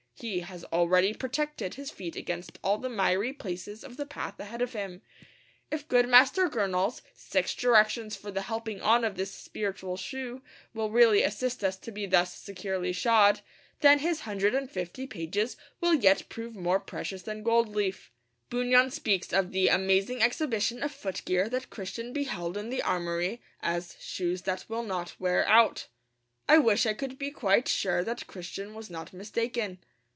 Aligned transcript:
He 0.19 0.41
has 0.41 0.63
already 0.65 1.15
protected 1.15 1.73
his 1.73 1.89
feet 1.89 2.15
against 2.15 2.59
all 2.63 2.77
the 2.77 2.89
miry 2.89 3.33
places 3.33 3.83
of 3.83 3.97
the 3.97 4.05
path 4.05 4.39
ahead 4.39 4.61
of 4.61 4.73
him. 4.73 5.01
If 5.71 5.87
good 5.87 6.07
Master 6.07 6.47
Gurnall's 6.47 7.01
'six 7.15 7.55
directions 7.55 8.15
for 8.15 8.29
the 8.29 8.43
helping 8.43 8.81
on 8.83 9.03
of 9.03 9.15
this 9.15 9.31
spiritual 9.31 9.97
shoe' 9.97 10.43
will 10.75 10.91
really 10.91 11.23
assist 11.23 11.63
us 11.63 11.75
to 11.77 11.91
be 11.91 12.05
thus 12.05 12.35
securely 12.35 12.93
shod, 12.93 13.41
then 13.79 13.97
his 13.97 14.19
hundred 14.19 14.53
and 14.53 14.69
fifty 14.69 15.07
pages 15.07 15.57
will 15.79 15.95
yet 15.95 16.29
prove 16.29 16.53
more 16.55 16.79
precious 16.79 17.23
than 17.23 17.41
gold 17.41 17.69
leaf. 17.75 18.11
Bunyan 18.51 18.91
speaks 18.91 19.33
of 19.33 19.51
the 19.51 19.69
amazing 19.69 20.21
exhibition 20.21 20.83
of 20.83 20.91
footgear 20.91 21.49
that 21.49 21.71
Christian 21.71 22.13
beheld 22.13 22.57
in 22.57 22.69
the 22.69 22.83
armoury 22.83 23.41
as 23.59 23.97
'shoes 23.99 24.43
that 24.43 24.65
will 24.69 24.83
not 24.83 25.15
wear 25.19 25.47
out.' 25.47 25.87
I 26.47 26.59
wish 26.59 26.85
I 26.85 26.93
could 26.93 27.17
be 27.17 27.31
quite 27.31 27.67
sure 27.67 28.03
that 28.03 28.27
Christian 28.27 28.75
was 28.75 28.91
not 28.91 29.13
mistaken. 29.13 29.79